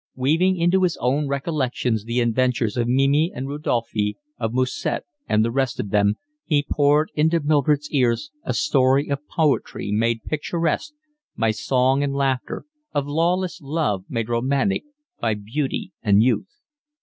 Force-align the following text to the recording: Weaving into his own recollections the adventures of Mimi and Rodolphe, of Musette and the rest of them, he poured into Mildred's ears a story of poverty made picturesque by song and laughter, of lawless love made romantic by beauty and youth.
Weaving 0.15 0.57
into 0.57 0.81
his 0.81 0.97
own 0.97 1.27
recollections 1.27 2.05
the 2.05 2.21
adventures 2.21 2.75
of 2.75 2.87
Mimi 2.87 3.31
and 3.35 3.47
Rodolphe, 3.47 4.17
of 4.39 4.51
Musette 4.51 5.03
and 5.29 5.45
the 5.45 5.51
rest 5.51 5.79
of 5.79 5.91
them, 5.91 6.15
he 6.43 6.65
poured 6.67 7.11
into 7.13 7.39
Mildred's 7.39 7.87
ears 7.91 8.31
a 8.43 8.51
story 8.55 9.09
of 9.09 9.23
poverty 9.27 9.91
made 9.91 10.23
picturesque 10.23 10.93
by 11.37 11.51
song 11.51 12.01
and 12.01 12.15
laughter, 12.15 12.65
of 12.93 13.05
lawless 13.05 13.61
love 13.61 14.03
made 14.09 14.27
romantic 14.27 14.85
by 15.19 15.35
beauty 15.35 15.91
and 16.01 16.23
youth. 16.23 16.49